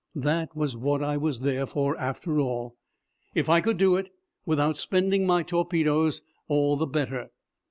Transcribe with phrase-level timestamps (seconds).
[0.15, 2.75] That was what I was there for, after all.
[3.35, 4.09] If I could do it
[4.47, 7.29] without spending my torpedoes, all the better.